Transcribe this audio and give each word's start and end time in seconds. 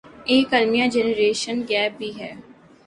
ایک 0.25 0.53
المیہ 0.53 0.87
generation 0.91 1.61
gap 1.69 1.97
بھی 1.97 2.11
ہے 2.19 2.33